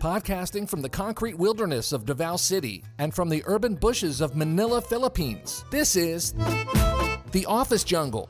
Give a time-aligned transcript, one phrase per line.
[0.00, 4.80] podcasting from the concrete wilderness of Davao City and from the urban bushes of Manila,
[4.80, 5.64] Philippines.
[5.70, 6.32] This is
[7.32, 8.26] The Office Jungle.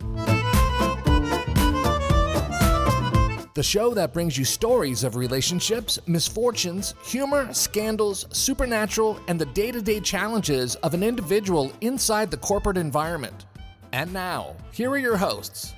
[3.55, 9.71] The show that brings you stories of relationships, misfortunes, humor, scandals, supernatural, and the day
[9.71, 13.47] to day challenges of an individual inside the corporate environment.
[13.93, 15.75] And now, here are your hosts,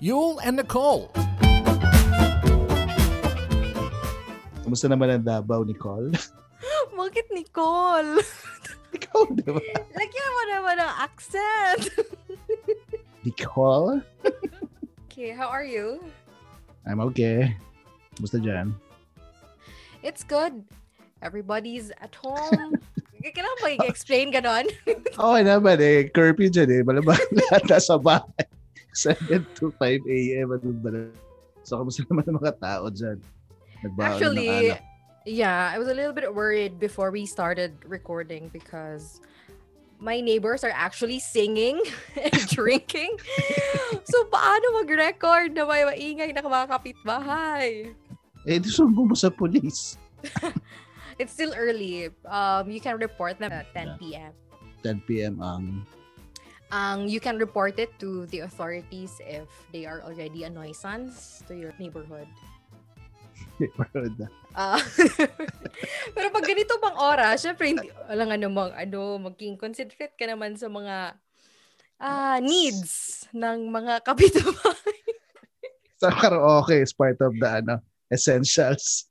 [0.00, 1.12] Yul and Nicole.
[4.72, 6.16] Kumusta naman ang Davao, Nicole?
[6.96, 8.24] Bakit Nicole?
[8.96, 9.60] Ikaw, di ba?
[9.92, 11.92] Lagyan mo naman ang accent.
[13.28, 14.00] Nicole?
[15.04, 16.00] okay, how are you?
[16.88, 17.52] I'm okay.
[18.16, 18.72] Kumusta dyan?
[20.00, 20.64] It's good.
[21.20, 22.80] Everybody's at home.
[23.20, 24.72] Kailangan ba i-explain ganon?
[24.88, 26.08] Okay naman eh.
[26.08, 26.80] Curfew dyan eh.
[26.80, 28.48] Malamang lahat nasa bahay.
[28.96, 29.20] 7
[29.52, 30.48] to 5 a.m.
[30.56, 31.12] Ano ba?
[31.60, 33.20] So, kamusta naman ang mga tao dyan?
[33.82, 34.72] Nagbaon Actually,
[35.26, 39.20] yeah, I was a little bit worried before we started recording because
[39.98, 41.82] my neighbors are actually singing
[42.18, 43.14] and drinking.
[44.02, 47.94] so, paano mag-record na may maingay na mga kapitbahay?
[48.46, 49.98] Eh, di sumbong mo sa police.
[51.22, 52.10] It's still early.
[52.26, 53.96] Um, you can report them at 10 Yeah.
[53.98, 54.32] p.m.
[54.82, 55.34] 10 p.m.
[55.38, 55.86] ang...
[56.72, 59.44] Um, you can report it to the authorities if
[59.76, 62.26] they are already a nuisance to your neighborhood.
[64.52, 64.76] Ah,
[66.14, 70.56] pero pag ganito bang oras, syempre, hindi, walang ano mang, ano, maging considerate ka naman
[70.60, 71.16] sa mga
[72.02, 75.00] ah needs ng mga kapitbahay.
[76.02, 77.80] sa karaoke is part of the ano,
[78.12, 79.06] essentials.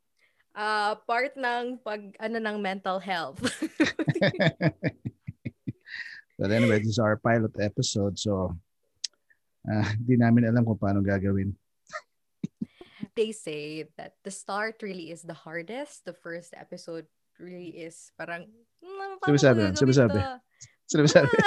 [0.52, 3.40] Ah, part ng pag, ano, ng mental health.
[6.42, 8.20] But anyway, this is our pilot episode.
[8.20, 8.60] So,
[9.64, 11.56] ah, di namin alam kung paano gagawin.
[13.16, 16.06] They say that the start really is the hardest.
[16.06, 17.06] The first episode
[17.40, 18.48] really is parang,
[18.80, 20.20] "Hmm, paano Sabi-sabi, ko sabi-sabi.
[20.20, 20.40] to?"
[20.92, 21.32] Sino ba sabi?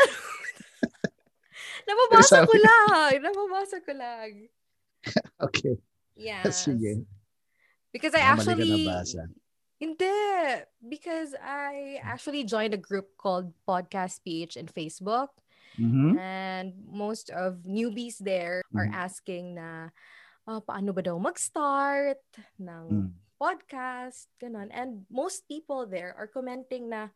[1.85, 3.13] Nababasa ko lang.
[3.20, 4.30] Nababasa ko lang.
[5.36, 5.77] Okay.
[6.17, 6.64] Yes.
[6.64, 7.05] Sige.
[7.92, 8.89] Because I ka actually...
[9.77, 10.17] Hindi.
[10.81, 15.36] Because I actually joined a group called Podcast PH in Facebook.
[15.77, 16.17] Mhm.
[16.17, 18.96] And most of newbies there are Mhm.
[18.96, 19.92] asking na
[20.45, 22.21] ah, paano ba daw mag-start
[22.61, 23.11] ng Mm.
[23.41, 24.69] podcast, ganun.
[24.71, 27.11] And most people there are commenting na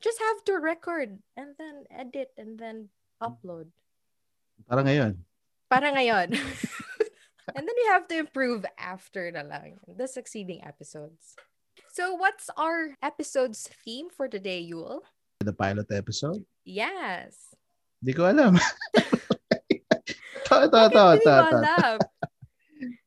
[0.00, 3.72] just have to record and then edit and then upload.
[4.68, 5.24] Para ngayon.
[5.68, 6.36] Para ngayon.
[7.56, 11.34] and then we have to improve after na lang, the succeeding episodes.
[11.94, 15.00] So what's our episode's theme for today, Yul?
[15.42, 16.44] The pilot episode.
[16.64, 17.54] Yes.
[18.02, 18.56] Di ko alam.
[19.72, 21.58] ito, ito, Bakit ito, hindi ito, mo ito.
[21.64, 21.96] alam?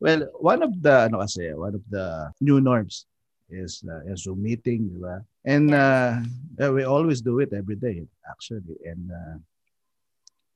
[0.07, 3.03] Well, one of the, ano kasi, one of the new norms
[3.51, 5.19] is uh, a Zoom meeting, di ba?
[5.43, 6.23] And uh,
[6.71, 8.79] we always do it every day, actually.
[8.87, 9.35] And uh,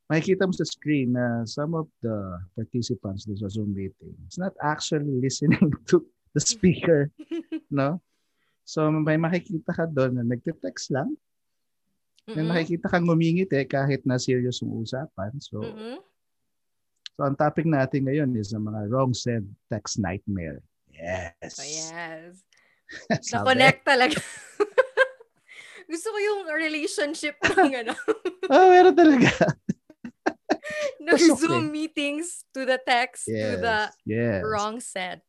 [0.07, 5.19] makikita mo sa screen na some of the participants sa Zoom meeting is not actually
[5.19, 5.99] listening to
[6.31, 7.11] the speaker,
[7.67, 7.99] no?
[8.63, 11.11] So may makikita ka doon na nagte-text lang,
[12.31, 12.55] may Mm-mm.
[12.55, 15.35] makikita kang ngumingiti kahit na serious yung usapan.
[15.43, 15.99] So, Mm-mm.
[17.21, 20.65] So ang topic natin ngayon is ang mga wrong send text nightmare.
[20.89, 21.53] Yes.
[21.61, 22.41] Oh, yes.
[23.29, 24.17] Na-connect talaga.
[25.91, 27.93] Gusto ko yung relationship ng ano,
[28.49, 29.29] Oh, meron talaga.
[30.97, 31.37] ng Pasok eh.
[31.37, 34.41] Zoom meetings to the text to the yes.
[34.41, 35.21] wrong set.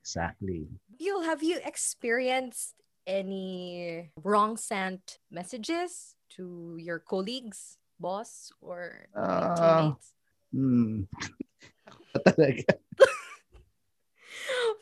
[0.00, 0.64] Exactly.
[0.96, 2.72] Yul, have you experienced
[3.04, 9.52] any wrong sent messages to your colleagues, boss, or Ah.
[9.60, 10.16] teammates?
[10.54, 11.02] Hmm.
[12.30, 12.78] talaga.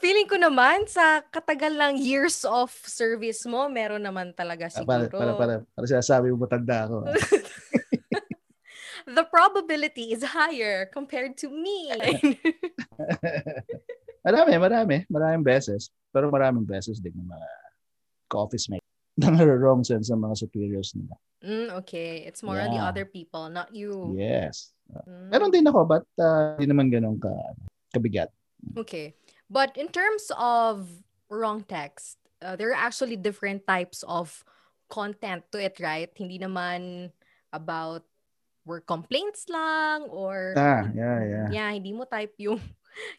[0.02, 5.08] Feeling ko naman sa katagal ng years of service mo, meron naman talaga Ah, para,
[5.08, 5.16] siguro.
[5.16, 6.96] para, para, para sinasabi mo matanda ako.
[7.08, 7.14] ah.
[9.16, 11.88] the probability is higher compared to me.
[14.26, 14.96] marami, marami.
[15.08, 15.88] Maraming beses.
[16.12, 17.48] Pero maraming beses din ng mga
[18.28, 18.81] ka-office mate
[19.20, 21.14] na wrong sense sa mga superiors nila.
[21.44, 22.88] mm, okay, it's more on the Yeah.
[22.88, 24.16] other people, not you.
[24.16, 24.72] Yes.
[24.88, 27.32] Mm, Meron din ako, but uh, hindi naman ganun ka,
[27.92, 28.32] kabigat.
[28.78, 29.12] Okay,
[29.50, 30.88] but in terms of
[31.28, 34.44] wrong text, uh, there are actually different types of
[34.88, 36.08] content to it, right?
[36.16, 37.10] Hindi naman
[37.52, 38.04] about
[38.64, 41.48] work complaints lang or Ah, yeah, yeah.
[41.50, 42.62] yeah, hindi mo type yung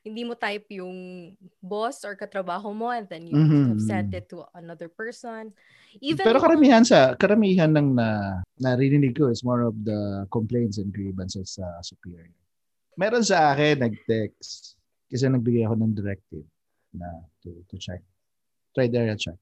[0.01, 4.29] hindi mo type yung boss or katrabaho mo and then you Mhm, have sent it
[4.29, 5.49] to another person.
[6.01, 10.77] Even Pero yung- karamihan sa karamihan ng na narinig ko is more of the complaints
[10.77, 12.29] and grievances sa superior.
[12.93, 14.77] Meron sa akin nag-text
[15.09, 16.45] kasi nagbigay ako ng directive
[16.93, 17.09] na
[17.41, 18.01] to to check.
[18.73, 19.37] Try area check.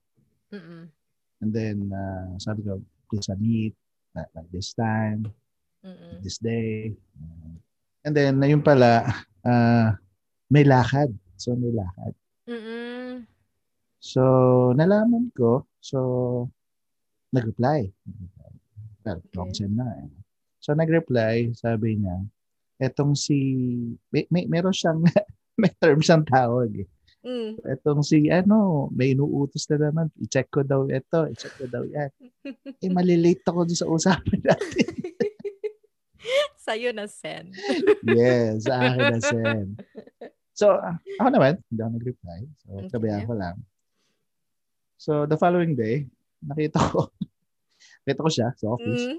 [0.51, 0.91] Mm-mm.
[1.39, 3.73] And then, uh, sabi ko, please uh, meet
[4.13, 5.31] at, at this time,
[5.81, 6.19] Mm-mm.
[6.21, 6.91] this day.
[7.15, 7.55] Uh,
[8.03, 9.07] and then, na yun pala,
[9.41, 9.95] uh,
[10.51, 11.09] may lakad.
[11.39, 12.13] So, may lakad.
[12.45, 13.23] Mm-mm.
[13.97, 14.21] So,
[14.75, 15.63] nalaman ko.
[15.79, 16.51] So,
[17.31, 17.87] nag-reply.
[19.01, 19.63] Well, long Okay.
[19.65, 20.11] send na eh.
[20.61, 22.21] So, nag-reply, sabi niya,
[22.77, 23.37] etong si,
[24.11, 25.01] may, may, meron siyang,
[25.61, 26.89] may term siyang tawag eh.
[27.21, 27.61] Mm.
[27.61, 32.11] Etong si, ano, may inuutos na naman, i-check ko daw ito, i-check ko daw yan.
[32.81, 34.89] Eh, malilate ako dun sa usapan natin.
[36.57, 37.53] Sa'yo na send.
[38.05, 39.69] yes, sa akin na send.
[40.61, 42.39] So, ah, ako naman, hindi ako nag-reply.
[42.61, 42.89] So, Okay.
[42.93, 43.55] kabayaan ko lang.
[45.01, 46.05] So, the following day,
[46.37, 47.09] nakita ko,
[48.05, 49.09] nakita ko siya sa office.
[49.09, 49.17] Mm.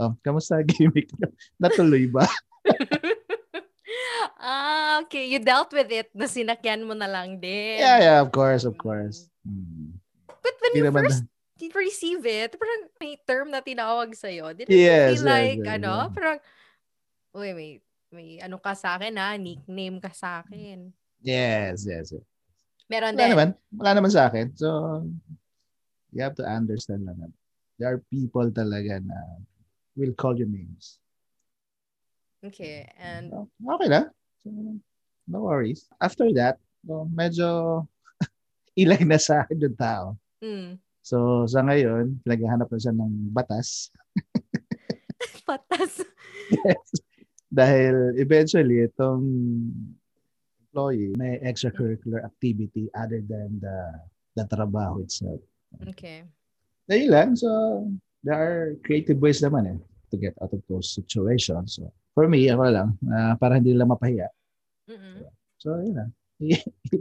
[0.00, 1.12] Oh, kamusta gimmick?
[1.60, 2.24] Natuloy ba?
[4.40, 5.28] ah, okay.
[5.28, 7.84] You dealt with it na sinakyan mo na lang din.
[7.84, 9.28] Yeah, yeah, of course, of course.
[9.44, 10.00] Hmm.
[10.40, 11.28] But when Hindi you first
[11.76, 14.56] receive it, parang may term na tinawag sa'yo.
[14.56, 16.08] Did it Yes, feel yes, like, yes, ano, yeah.
[16.16, 16.38] parang,
[17.36, 17.70] uy, may,
[18.10, 20.90] may ano ka sa akin ha, nickname ka sa akin.
[21.22, 22.10] Yes, yes.
[22.10, 22.24] yes.
[22.90, 23.30] Meron Wala din.
[23.34, 23.48] naman.
[23.70, 24.50] Wala naman sa akin.
[24.58, 24.66] So,
[26.10, 27.22] you have to understand lang.
[27.22, 27.30] na
[27.78, 29.16] There are people talaga na
[29.94, 30.98] will call you names.
[32.42, 33.46] Okay, and So,
[33.78, 34.10] okay na.
[34.42, 34.48] So,
[35.30, 35.86] no worries.
[36.02, 37.84] After that, so, medyo
[38.80, 40.18] ilag na sa akin yung tao.
[40.42, 43.88] mm, So, sa ngayon, pinaghahanap na siya ng batas.
[45.48, 46.02] patas.
[47.50, 49.26] Dahil eventually, itong
[50.62, 53.76] employee may extracurricular activity other than the
[54.38, 55.42] the trabaho itself.
[55.90, 56.22] Okay.
[56.86, 57.50] Dahil lang, so
[58.22, 59.78] there are creative ways naman eh
[60.10, 61.78] to get out of those situations.
[61.78, 64.30] So, for me, ako lang, ah, para hindi nila mapahiya.
[64.86, 65.26] Mm-mm.
[65.58, 66.06] So, yun na.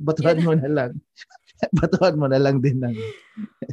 [0.09, 0.91] Batuhan mo na lang.
[1.79, 2.93] Batuhan mo na lang din ng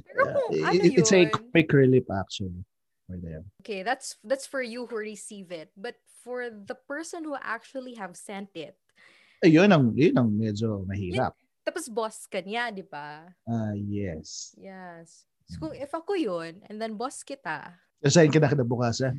[0.05, 1.33] Pero kung Uh, ano it- it's a yun?
[1.53, 2.61] quick relief actually
[3.07, 3.47] for them.
[3.63, 5.71] Okay, that's that's for you who receive it.
[5.79, 8.75] But for the person who actually have sent it,
[9.45, 11.37] Eh, yun ang, yun ang medyo mahirap.
[11.61, 13.29] tapos boss ka niya, di ba?
[13.45, 14.57] Ah, yes.
[14.57, 15.29] Yes.
[15.47, 19.13] So, kung if ako yun, and then boss kita, Resign ka na kinabukasan.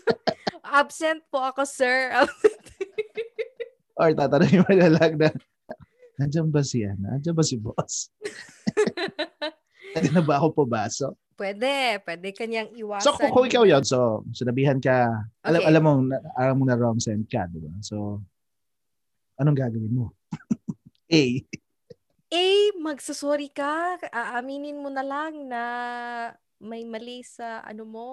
[0.64, 2.10] absent po ako, sir.
[3.94, 5.30] Or tatanungin mo na lang na,
[6.18, 7.18] nandiyan ba si Ana?
[7.20, 8.10] Nandiyan ba si boss?
[9.94, 11.14] Nandiyan na ba ako pumasok?
[11.34, 13.04] Pwede, pwede kanyang iwasan.
[13.04, 15.10] So, kung, kung ikaw yun, so, sinabihan ka,
[15.42, 15.68] alam, Okay.
[15.68, 15.92] alam mo,
[16.38, 17.70] alam mo na wrong send ka, di ba?
[17.82, 18.22] So,
[19.38, 20.14] anong gagawin mo?
[21.10, 21.24] A.
[22.34, 22.44] A,
[22.80, 24.00] magsasorry ka.
[24.10, 25.62] Aaminin mo na lang na
[26.58, 28.08] may mali sa ano mo,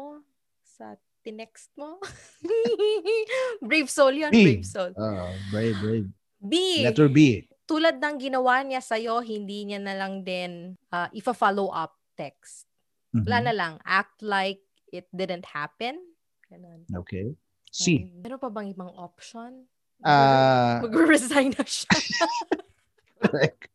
[0.62, 2.02] sa tinext mo.
[3.66, 4.42] brave soul yun, B.
[4.46, 4.92] brave soul.
[4.98, 6.08] Oh, brave, brave.
[6.42, 7.46] B, Letter B.
[7.70, 12.66] tulad ng ginawa niya sa'yo, hindi niya na lang din uh, ifa-follow up text.
[13.12, 13.25] Mhm.
[13.28, 13.74] Wala na lang.
[13.84, 16.00] Act like it didn't happen.
[16.48, 16.88] Ganun.
[17.04, 17.36] Okay.
[17.72, 18.04] C.
[18.04, 19.68] Um, meron pa bang ibang option?
[20.04, 21.88] Ah, Mag-resign na siya.
[23.22, 23.69] correct.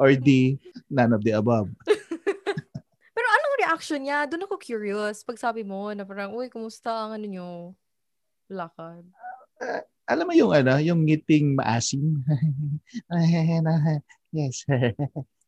[0.00, 0.56] Or D,
[0.88, 1.68] none of the above.
[3.14, 4.24] Pero anong reaction niya?
[4.24, 5.22] Doon ako curious.
[5.22, 7.50] Pag sabi mo na parang, uy, kumusta ang ano nyo?
[8.48, 9.04] Lakad.
[10.08, 12.24] Alam mo yung ano, yung ngiting maasim?
[14.34, 14.64] yes.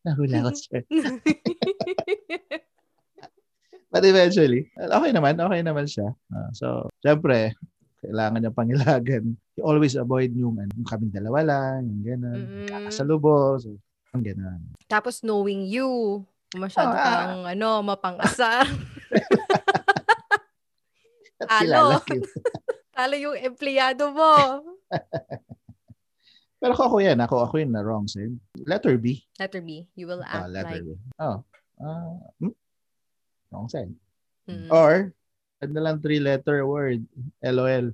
[0.05, 0.84] Nahula ko, sir.
[3.93, 6.17] But eventually, okay naman, okay naman siya.
[6.32, 7.53] Ah, so, syempre,
[8.01, 9.37] kailangan niya pangilagan.
[9.53, 12.41] You always avoid yung, ano, yung kaming dalawa lang, yung gano'n.
[12.41, 12.67] Mm-mm.
[12.67, 13.61] Kakasalubo.
[13.61, 13.77] So,
[14.11, 14.61] ang gano'n.
[14.89, 16.25] Tapos knowing you,
[16.56, 17.05] masyado Ah.
[17.05, 18.65] kang ano, mapang-asar.
[21.43, 21.65] At
[22.96, 23.13] Talo.
[23.13, 24.32] yung empleyado mo.
[26.56, 27.19] Pero ako, ako yan.
[27.19, 28.32] Ako, ako yun na wrong side.
[28.63, 29.20] Letter B.
[29.37, 30.96] Letter B, you will Ah, act letter like, B.
[31.19, 31.43] Oh.
[31.82, 32.55] Ah, hmm?
[33.53, 33.93] Wrong side.
[34.49, 35.13] mm, Or,
[35.61, 37.05] ano lang three-letter word.
[37.44, 37.93] LOL.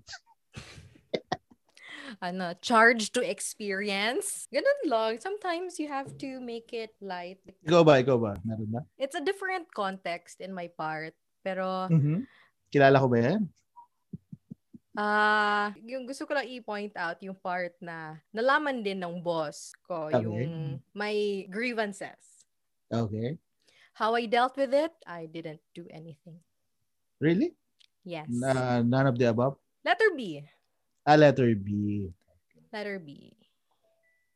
[2.23, 4.47] ano, charge to experience.
[4.49, 5.19] Ganun lang.
[5.21, 7.43] Sometimes you have to make it light.
[7.67, 7.99] Ikaw ba?
[8.00, 8.33] Ikaw ba?
[8.47, 8.81] Meron ba?
[8.97, 11.12] It's a different context in my part.
[11.43, 12.25] Pero, Mhm.
[12.71, 13.43] Kilala ko ba yan?
[14.99, 20.11] ah yung gusto ko lang i-point out yung part na nalaman din ng boss ko
[20.11, 20.27] Okay.
[20.27, 21.15] yung my
[21.47, 22.43] grievances.
[22.91, 23.38] Okay.
[23.99, 26.38] How I dealt with it, I didn't do anything.
[27.19, 27.59] Really?
[28.07, 28.31] Yes.
[28.31, 29.59] Na, none of the above?
[29.83, 30.47] Letter B.
[31.02, 32.07] Ah, letter B.
[32.71, 33.35] Letter B.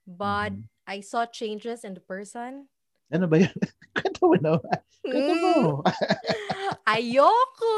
[0.03, 0.67] But Mhm.
[0.83, 2.67] I saw changes in the person.
[3.15, 3.55] Ano ba yan?
[3.95, 4.59] Kwento mo na.
[5.07, 5.51] Kwento mo.
[5.55, 5.85] Mm,
[6.99, 7.75] ayoko!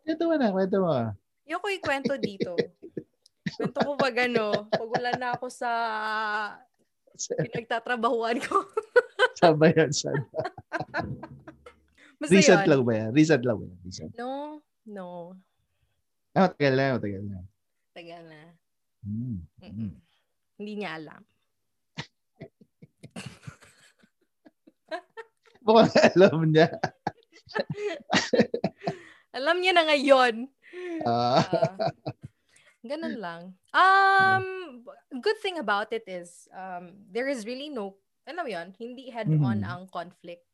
[0.00, 1.12] Kwento mo na, kwento mo.
[1.44, 2.56] Ayoko ikwento dito.
[3.52, 5.70] Kwento ko pag ano, pag wala na ako sa
[7.44, 8.64] pinagtatrabahuan ko.
[9.36, 9.92] Saan ba yan?
[9.92, 10.39] Saan ba?
[12.20, 12.68] Basta Recent yun.
[12.68, 13.10] lang ba yan?
[13.16, 13.78] Recent lang ba yan?
[13.80, 14.12] Recent.
[14.14, 15.32] No, no.
[16.30, 17.38] Ah, matagal na, matagal na.
[17.90, 18.42] Tagal na.
[19.00, 19.40] Hmm.
[19.64, 19.92] Mm-mm.
[20.60, 21.22] Hindi niya alam.
[25.64, 26.68] Mukhang alam niya.
[29.30, 30.50] Alam niya na ngayon.
[31.06, 31.38] Ah.
[31.38, 31.94] Ah,
[32.82, 33.54] ganun lang.
[33.70, 34.46] Um,
[35.22, 37.94] good thing about it is, um, there is really no,
[38.26, 39.70] alam mo yun, hindi head-on Mhm.
[39.70, 40.49] ang conflict.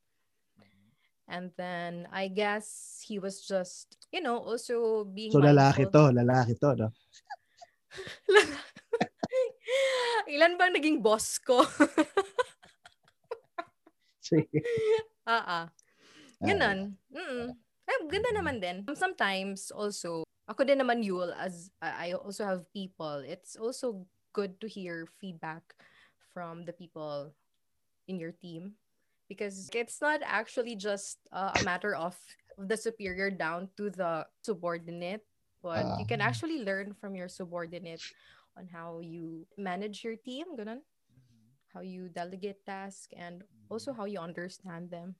[1.26, 6.54] And then, I guess he was just, you know, also being so lalaki to, lalaki
[6.62, 6.88] to, no?
[10.30, 11.66] Ilan bang naging boss ko?
[14.26, 14.62] Sige.
[15.26, 15.66] Ah, ah.
[16.42, 16.94] Ganun.
[17.10, 17.50] Mm-mm.
[17.86, 18.86] Ay, ganda naman din.
[18.94, 24.58] Sometimes also, ako din naman Yul, as uh, I also have people, it's also good
[24.62, 25.74] to hear feedback
[26.34, 27.34] from the people
[28.06, 28.78] in your team
[29.28, 32.16] because it's not actually just uh, a matter of
[32.58, 35.24] the superior down to the subordinate,
[35.62, 36.28] but you can Ah.
[36.30, 38.02] actually learn from your subordinate
[38.56, 40.80] on how you manage your team, ganun.
[41.74, 45.12] How you delegate tasks and also how you understand them.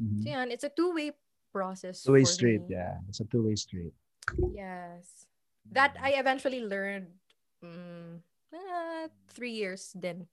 [0.00, 0.22] Mhm.
[0.22, 1.14] So yan, it's a two-way
[1.54, 2.02] process.
[2.02, 2.74] Two-way street, me.
[2.74, 2.98] yeah.
[3.08, 3.94] It's a two-way street.
[4.50, 5.30] Yes.
[5.70, 7.14] That I eventually learned
[7.62, 8.18] mm,
[8.50, 10.26] uh, three years then.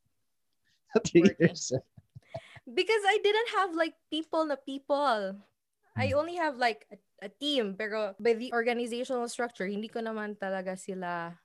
[1.06, 1.54] Three Working.
[1.54, 1.70] years.
[2.64, 5.36] Because I didn't have like people na people.
[5.94, 6.18] I Hmm.
[6.18, 7.76] only have like a, a team.
[7.78, 11.36] Pero by the organizational structure, hindi ko naman talaga sila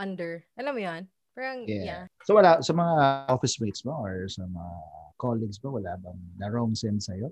[0.00, 0.42] under.
[0.58, 1.02] Alam mo yan?
[1.36, 1.84] Parang, Yeah.
[1.84, 2.02] yeah.
[2.24, 4.74] So wala, sa mga office mates mo or sa mga
[5.20, 7.30] colleagues mo, wala bang na wrong sense sa'yo?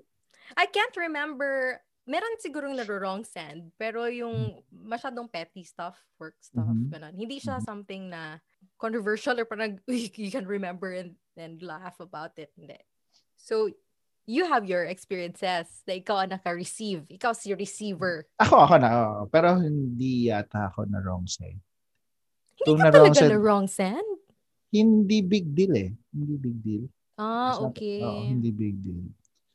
[0.55, 1.81] I can't remember.
[2.05, 3.73] Meron sigurong naro-wrong send.
[3.81, 6.93] Pero yung masyadong petty stuff, work stuff, Mhm.
[6.93, 7.13] ganun.
[7.17, 7.65] Hindi siya Mhm.
[7.65, 8.37] something na
[8.77, 12.53] controversial or parang "Uy, you can remember and, and laugh about it.
[12.53, 12.77] Hindi.
[13.37, 13.69] So,
[14.25, 17.05] you have your experiences na ikaw ang naka-receive.
[17.07, 18.25] Ikaw si receiver.
[18.41, 18.89] Ako, ako na.
[18.89, 19.21] oo.
[19.29, 21.61] pero hindi yata ako na wrong side.
[22.57, 24.07] Hindi Kung ka na-wrong talaga send- na wrong send?
[24.73, 25.91] Hindi big deal eh.
[26.09, 26.83] Hindi big deal.
[27.15, 28.01] Ah, not- okay.
[28.01, 29.05] oo, hindi big deal.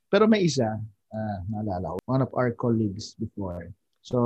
[0.08, 0.78] Pero may isa,
[1.10, 3.68] ah, naalala ko, one of our colleagues before.
[4.00, 4.16] So,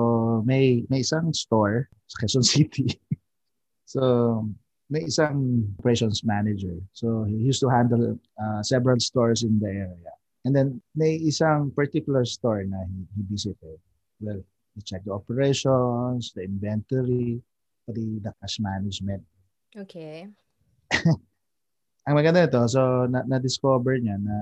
[0.47, 2.95] may may isang store sa Quezon City.
[3.83, 4.45] so,
[4.95, 6.79] may isang operations manager.
[6.95, 10.15] So, he used to handle uh, several stores in the area.
[10.47, 13.83] And then, may isang particular store na he, he visited.
[14.23, 14.39] Well,
[14.79, 17.43] he checked the operations, the inventory,
[17.83, 19.27] pati the cash management.
[19.75, 20.31] Okay.
[22.07, 24.37] ang maganda nito, so na- na-discover niya na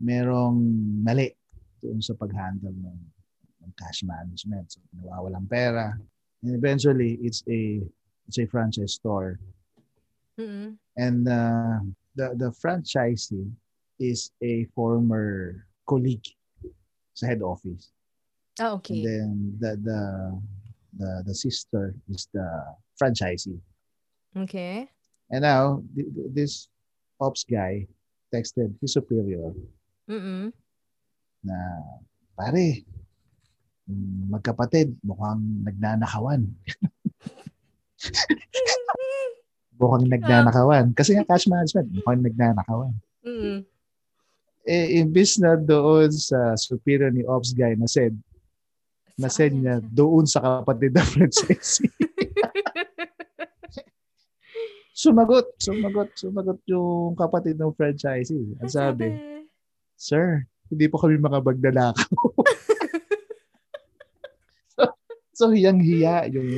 [0.00, 0.56] merong
[1.04, 1.36] mali
[1.84, 3.00] doon sa pag-handle ng,
[3.60, 4.72] ng cash management.
[4.72, 5.92] So, nawawalang pera.
[6.40, 7.84] And eventually, it's a
[8.24, 9.36] it's a franchise store.
[10.42, 10.76] Mm-mm.
[10.98, 11.78] And uh,
[12.18, 13.48] the the franchisee
[13.98, 16.26] is a former colleague
[17.14, 17.94] sa head office.
[18.60, 19.00] Ah, And okay.
[19.06, 19.30] then
[19.62, 20.00] the the
[20.98, 22.44] the the sister is the
[23.00, 23.60] franchisee.
[24.36, 24.90] Okay.
[25.30, 26.68] And now th- th- this
[27.22, 27.86] ops guy
[28.34, 29.54] texted his superior
[30.10, 30.52] Mm-mm.
[31.44, 31.56] na
[32.36, 32.84] pare
[34.28, 36.48] magkapatid mukhang nagnanakawan.
[39.82, 40.94] mukhang nagnanakawan.
[40.94, 42.94] Kasi nga cash management, mukhang nagnanakawan.
[43.26, 43.66] Mm-mm.
[44.62, 48.14] Eh, imbis na doon sa superior ni ops guy na said,
[49.18, 51.90] na yan niya doon sa kapatid na franchisee.
[55.02, 58.54] sumagot, sumagot, sumagot yung kapatid ng franchisee.
[58.62, 59.10] Ang sabi,
[59.98, 62.02] Sir, hindi po kami makabagdalakaw.
[64.74, 64.82] so,
[65.34, 66.48] so hiyang-hiya yung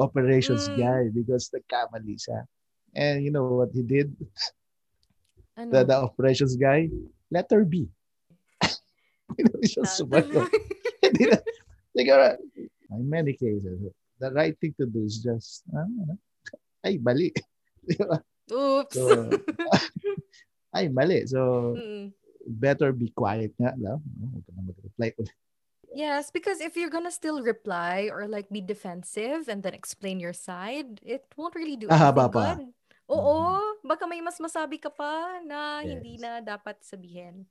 [0.00, 0.76] operations Mm.
[0.78, 2.48] guy because nagkamali siya.
[2.98, 4.10] And you know what he did?
[5.54, 5.70] Ano?
[5.70, 6.90] The, the operations guy,
[7.30, 7.86] letter B.
[9.86, 10.50] Sumagot.
[11.02, 11.38] Hindi na.
[11.94, 12.34] Siguro,
[12.90, 13.78] in many cases,
[14.18, 16.18] the right thing to do is just, ano,
[16.82, 17.30] ay, mali.
[17.86, 17.98] Di?
[18.50, 18.94] Oops.
[18.94, 19.30] So,
[20.74, 21.22] ay, mali.
[21.30, 22.10] So, Mm.
[22.48, 24.02] better be quiet nga lang.
[24.02, 24.26] No?
[24.34, 25.36] Huwag ka na mag-reply ulit.
[25.94, 30.36] Yes, because if you're gonna still reply or like be defensive and then explain your
[30.36, 32.60] side, it won't really do Ah, anything good.
[33.08, 33.36] Oo,
[33.80, 36.22] baka may mas masabi ka pa na hindi Yes.
[36.22, 37.48] na dapat sabihin.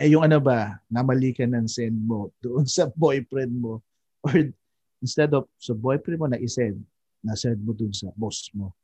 [0.00, 3.78] Eh, yung ano ba, namali ka ng send mo doon sa boyfriend mo
[4.26, 4.34] or
[4.98, 6.82] instead of sa boyfriend mo na isend,
[7.22, 8.74] na-send mo doon sa boss mo.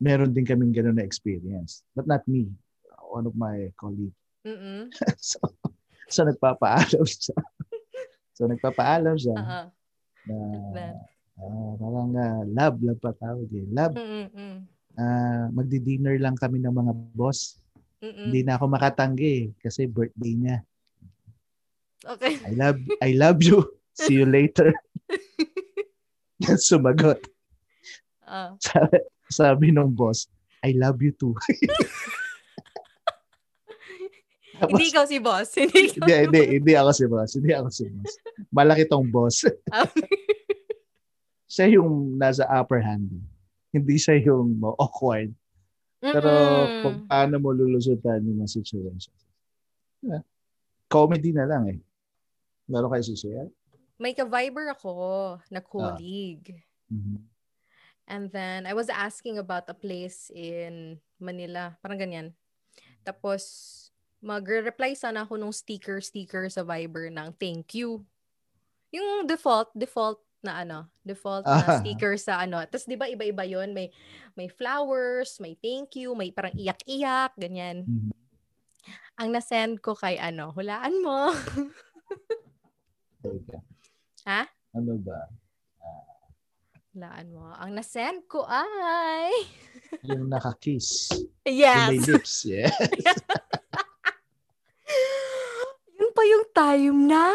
[0.00, 1.84] Meron din kaming ganun na experience.
[1.92, 2.48] But not me.
[3.12, 4.16] One of my colleague.
[4.42, 4.88] Mm-mm.
[5.20, 5.36] so,
[6.08, 7.36] so nagpapaalam siya.
[8.36, 9.66] so nagpapaalam siya Uh-uh.
[10.24, 10.36] na
[11.40, 13.66] Ah, parang uh, love, love pa tawag eh.
[13.72, 14.54] Love, mm-mm.
[15.00, 17.62] ah, magdi-dinner lang kami ng mga boss.
[18.02, 18.28] Mm-mm.
[18.28, 20.58] Hindi na ako makatanggi kasi birthday niya.
[22.02, 22.34] Okay.
[22.42, 23.62] I love I love you.
[23.94, 24.74] See you later.
[26.66, 27.22] Sumagot.
[28.26, 28.58] Ah.
[28.58, 28.98] Sabi,
[29.30, 30.26] sabi nung boss,
[30.66, 31.36] I love you too.
[34.58, 35.48] Tapos, hindi ikaw si boss.
[35.54, 37.30] Hindi ikaw hindi, si hindi, hindi ako si boss.
[37.38, 38.12] Hindi ako si boss.
[38.50, 39.46] Malaki tong boss.
[41.52, 43.12] siya yung nasa upper hand.
[43.68, 45.36] Hindi siya yung mo- awkward.
[46.00, 46.32] Pero
[46.64, 46.80] Mm-mm.
[46.82, 49.12] kung paano mo lulusutan yung mga situation.
[50.00, 50.24] Yeah.
[50.88, 51.78] Comedy na lang eh.
[52.66, 53.48] Meron kayo susuyan?
[54.00, 55.44] May ka-viber ako Ah.
[55.46, 56.56] na colleague.
[56.88, 57.20] Mhm.
[58.02, 61.78] And then, I was asking about a place in Manila.
[61.78, 62.34] Parang ganyan.
[63.06, 68.02] Tapos, magre-reply sana ako nung sticker-sticker sa Viber ng thank you.
[68.90, 71.78] Yung default, default na ano, default na Ah.
[71.78, 72.58] sticker sa ano.
[72.66, 73.88] Tapos, di ba, iba-iba yon May,
[74.34, 77.86] may flowers, may thank you, may parang iyak-iyak, ganyan.
[77.86, 78.10] Mhm.
[79.16, 81.30] Ang nasend ko kay ano, hulaan mo.
[83.22, 83.58] Teka.
[84.26, 84.42] Ha?
[84.74, 85.30] Ano ba?
[86.92, 87.48] hulaan mo.
[87.56, 89.32] Ang nasend ko ay...
[90.12, 91.08] Yung nakakiss.
[91.08, 92.04] Yung may Yes!
[92.04, 92.34] lips.
[92.44, 92.68] Yeah.
[95.94, 97.32] Yun pa yung time na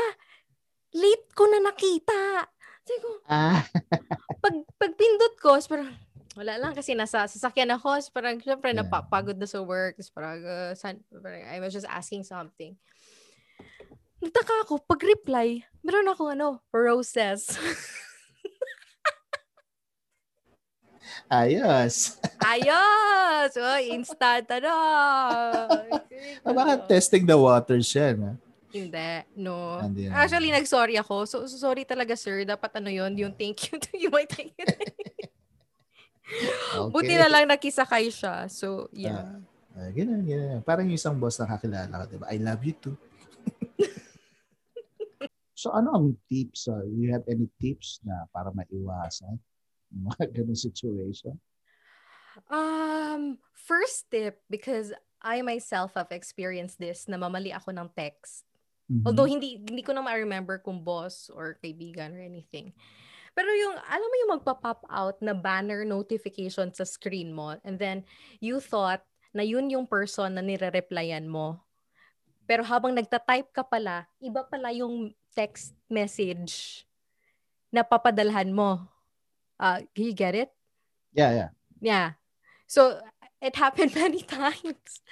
[0.94, 2.46] late ko na nakita.
[2.88, 3.68] Sabi ko, Ah.
[4.44, 5.92] pag, pag pindot ko, parang,
[6.40, 8.00] wala lang kasi nasa sasakyan ako.
[8.00, 8.88] is parang, syempre, Yeah.
[8.88, 10.00] napapagod na sa work.
[10.00, 12.80] is parang, uh, san, parang, I was just asking something.
[14.24, 17.52] Nagtaka ako, pag reply, meron ako ano, roses.
[21.28, 22.16] Ayos.
[22.40, 23.52] Ayos!
[23.60, 24.72] Oh, instant, ano.
[26.48, 28.16] Ah, baka testing the waters yan.
[28.24, 28.32] Ha?
[28.86, 29.10] Hindi,
[29.42, 29.82] no.
[29.82, 30.06] Hindi.
[30.14, 31.26] Actually, nag-sorry ako.
[31.26, 32.46] So, so, sorry talaga, sir.
[32.46, 34.14] Dapat ano yun, yung thank you to you.
[34.14, 34.68] My thank you.
[36.28, 36.92] Okay.
[36.92, 38.52] Buti na lang nakisakay siya.
[38.52, 39.40] So, yeah.
[39.72, 40.60] Ah, ganun, ganun.
[40.60, 42.28] Parang yung isang boss na kakilala ka, diba?
[42.28, 42.98] I love you too.
[45.62, 46.68] so, ano ang tips?
[46.68, 49.40] Uh, you have any tips na para maiwasan
[49.94, 51.40] yung mga ganun situation?
[52.52, 58.47] Um, first tip, because I myself have experienced this, na mamali ako ng text.
[58.88, 59.04] Mhm.
[59.04, 62.72] Although, hindi, hindi ko na ma-remember kung boss or kaibigan or anything.
[63.38, 68.02] Pero yung, alam mo yung magpa-pop out na banner notification sa screen mo and then
[68.42, 71.62] you thought na yun yung person na nire-replyan mo.
[72.50, 76.88] Pero habang nagta-type ka pala, iba pala yung text message
[77.70, 78.88] na papadalhan mo.
[79.60, 80.50] Uh, you get it?
[81.14, 81.50] Yeah, yeah.
[81.82, 82.08] Yeah.
[82.66, 83.02] So,
[83.42, 85.04] it happened many times.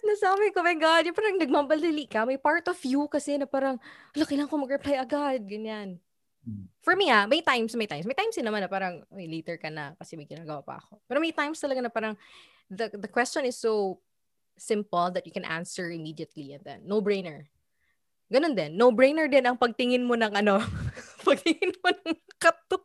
[0.00, 2.24] Nasabi ko, my God, yung parang nagmamaldali ka.
[2.24, 3.76] May part of you kasi na parang,
[4.16, 5.44] wala, kailangan ko mag-reply agad.
[5.44, 6.00] Ganyan.
[6.42, 6.66] Mm.
[6.82, 8.02] For me ah, may times, may times.
[8.02, 10.98] May times din naman na parang, "Uy, later ka na kasi may ginagawa pa ako.
[11.06, 12.18] Pero may times talaga na parang,
[12.66, 14.02] the, the question is so
[14.58, 17.46] simple that you can answer immediately and then, no-brainer.
[18.32, 18.74] Ganun din.
[18.74, 20.58] No-brainer din ang pagtingin mo ng ano,
[21.26, 22.82] pagtingin mo ng kato.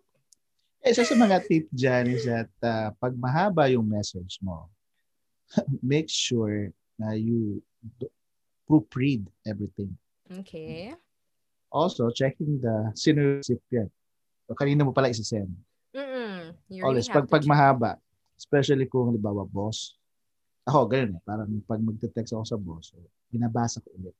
[0.85, 4.69] Eh, isa sa mga tip dyan is that uh, pag mahaba yung message mo,
[5.81, 7.62] make sure na you
[8.67, 9.95] proofread everything.
[10.27, 10.91] Okay.
[11.71, 13.91] Also, checking the sino recipient.
[14.49, 15.51] O kanina mo pala isa-send.
[15.95, 16.51] Mm-mm.
[16.67, 17.91] You really Always, have pag, pag mahaba,
[18.36, 19.95] especially kung halimbawa boss,
[20.67, 21.23] ako, ganun eh.
[21.23, 22.99] Parang pag magte-text ako sa boss, so,
[23.31, 24.15] binabasa ko ulit.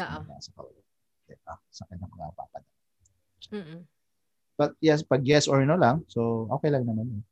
[0.00, 0.20] Oo.
[0.20, 0.84] Binabasa ko ulit.
[1.24, 2.68] Okay, Ah, sa kanya ko nga papadala.
[3.54, 3.80] Mm-mm.
[4.60, 7.08] But yes, pag yes or no lang, so okay lang naman.
[7.08, 7.22] yun.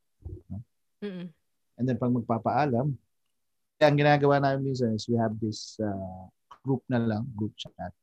[1.05, 1.27] Mm-mm.
[1.77, 2.97] And then pag magpapaalam,
[3.79, 6.27] ang ginagawa namin minsan is we have this uh,
[6.67, 7.95] group na lang, group chat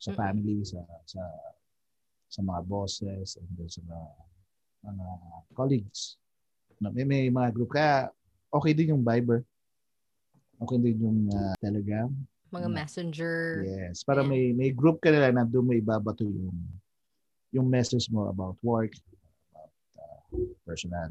[0.00, 1.22] sa family, sa sa
[2.26, 4.06] sa mga bosses, and then sa mga,
[4.90, 5.06] mga
[5.54, 6.18] colleagues.
[6.82, 7.70] No, may, may mga group.
[7.70, 8.10] Kaya
[8.50, 9.46] okay din yung Viber.
[10.58, 12.10] Okay din yung uh, Telegram.
[12.50, 12.74] Mga Mm.
[12.74, 13.36] messenger.
[13.62, 14.02] Yes.
[14.02, 16.58] Para may may group ka nila na doon mo ibabato yung
[17.54, 18.90] yung message mo about work,
[19.54, 20.18] about uh,
[20.66, 21.10] personal.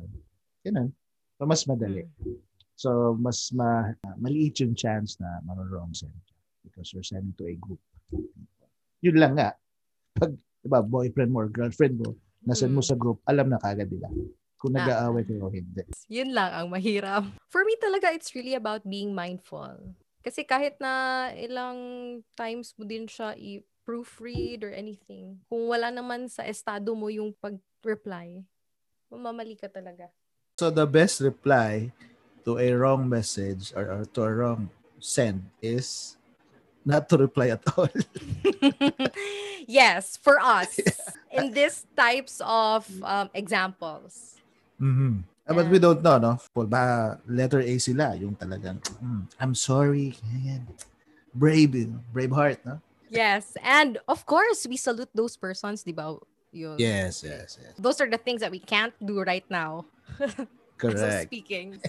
[0.68, 0.92] Ganun.
[1.40, 2.04] So, mas madali.
[2.20, 2.49] Mm.
[2.80, 6.16] So, mas ma, maliit yung chance na marorong send
[6.64, 7.84] because you're sending to a group.
[9.04, 9.52] Yun lang nga.
[10.16, 10.32] Pag,
[10.64, 12.16] diba, boyfriend mo or girlfriend mo,
[12.48, 12.88] nasend mo Mm.
[12.88, 14.08] sa group, alam na kagad nila.
[14.56, 14.80] Kung Ah.
[14.80, 15.84] nag-aaway kayo o hindi.
[16.08, 17.28] Yun lang ang mahirap.
[17.52, 19.76] For me talaga, it's really about being mindful.
[20.24, 21.80] Kasi kahit na ilang
[22.40, 28.40] times mo din siya i-proofread or anything, kung wala naman sa estado mo yung pag-reply,
[29.12, 30.08] mamamali ka talaga.
[30.60, 31.92] So, the best reply
[32.50, 36.18] to a wrong message or, or to a wrong send is
[36.82, 37.86] not to reply at all.
[39.70, 40.82] yes, for us,
[41.32, 44.42] in these types of um, examples.
[44.82, 45.22] Mhm.
[45.46, 46.34] Ah, but we don't know, no?
[46.54, 50.18] Paul, ba letter A sila, yung talagang, "Mm, I'm sorry.
[51.34, 52.82] Brave, brave heart, no?
[53.10, 53.58] Yes.
[53.62, 56.18] And of course, we salute those persons, di ba?
[56.54, 57.74] Yes, yes, yes.
[57.78, 59.86] Those are the things that we can't do right now.
[60.82, 61.30] Correct.
[61.30, 61.82] speaking.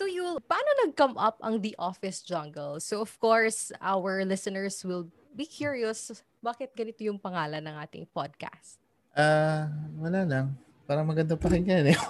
[0.00, 2.80] So Yul, paano nag-come up ang The Office Jungle?
[2.80, 8.80] So of course, our listeners will be curious, bakit ganito yung pangalan ng ating podcast?
[9.12, 9.68] Ah,
[10.00, 10.56] wala lang.
[10.88, 11.98] Parang maganda pa rin yan eh.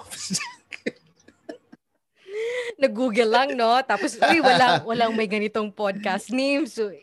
[2.81, 3.75] Nag-google lang, no?
[3.83, 6.65] Tapos, uy, walang, walang may ganitong podcast name.
[6.65, 6.89] So,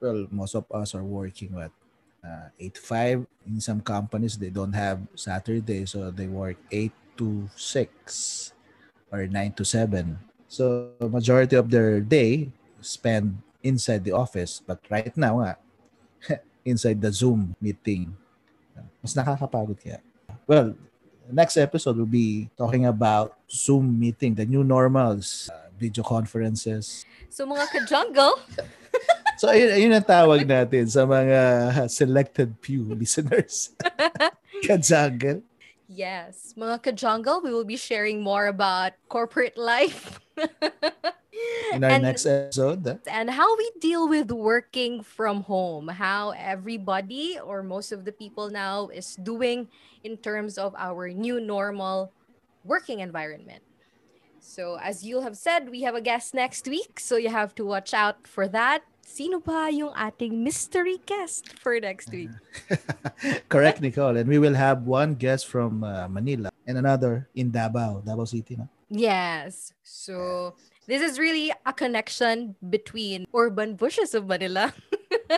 [0.00, 1.70] well, most of us are working what
[2.24, 6.88] uh, 8 to 5 in some companies they don't have Saturday so they work 8
[7.20, 8.53] to 6
[9.14, 10.18] or 9 to 7
[10.50, 12.50] so majority of their day
[12.82, 14.60] spend inside the office.
[14.60, 15.56] But right now nga,
[16.68, 18.12] inside the Zoom meeting.
[19.00, 19.98] Mas nakakapagod kaya.
[20.46, 20.76] Well
[21.32, 27.08] next episode will be talking about Zoom meeting the new normals uh, video conferences.
[27.32, 28.36] So mga ka-jungle,
[29.40, 31.40] So ayun, ayun ang tawag natin sa mga
[31.90, 33.74] selected few listeners.
[34.66, 35.42] Kajungle.
[35.88, 40.20] Yes, mga ka-jungle, we will be sharing more about corporate life.
[41.72, 42.86] In our And- next episode.
[42.86, 42.98] ah.
[43.10, 48.50] and how we deal with working from home, how everybody or most of the people
[48.50, 49.66] now is doing
[50.06, 52.12] in terms of our new normal
[52.62, 53.62] working environment.
[54.38, 57.64] So, as you'll have said, we have a guest next week, so you have to
[57.64, 58.84] watch out for that.
[59.04, 62.32] Sino ba yung ating mystery guest for next week?
[63.52, 64.16] Correct, Nicole.
[64.16, 68.56] And we will have one guest from uh, Manila and another in Davao, Davao City.
[68.56, 68.66] No?
[68.88, 69.72] Yes.
[69.84, 70.56] So,
[70.88, 74.72] this is really a connection between urban bushes of Manila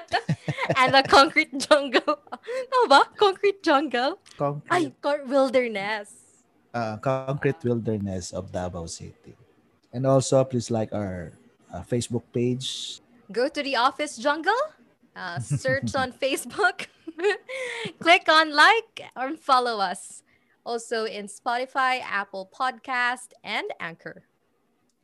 [0.78, 2.16] and the concrete jungle.
[2.32, 3.02] Ano ba?
[3.18, 4.18] Concrete jungle?
[4.38, 4.92] Concrete, Ay,
[5.26, 6.26] wilderness.
[6.76, 9.32] uh, concrete wilderness of Davao City.
[9.92, 11.32] And also, please like our
[11.72, 13.00] uh, Facebook page.
[13.32, 14.54] Go to the office jungle.
[15.14, 16.86] Uh, search on Facebook.
[17.98, 20.22] Click on like or follow us.
[20.64, 24.24] Also in Spotify, Apple Podcast, and Anchor.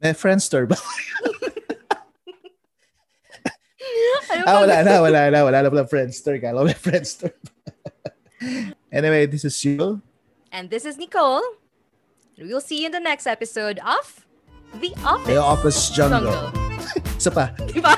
[0.03, 0.75] May Friendster ba?
[4.35, 5.39] Ano ah, wala na, wala na.
[5.47, 6.43] Wala na pala Friendster.
[6.43, 7.31] Kala ko may Friendster.
[8.91, 10.03] anyway, this is you.
[10.51, 11.43] And this is Nicole.
[12.37, 14.27] We'll see you in the next episode of
[14.83, 16.27] The Office, The Office Jungle.
[16.27, 16.62] Jungle.
[17.23, 17.55] Isa pa.
[17.71, 17.95] Diba?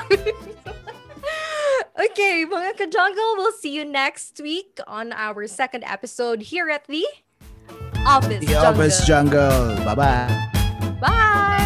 [1.97, 7.09] okay, mga ka-jungle, we'll see you next week on our second episode here at The
[8.05, 8.69] Office The Jungle.
[8.69, 9.81] Office Jungle.
[9.81, 9.97] Bye
[11.01, 11.64] Bye-bye.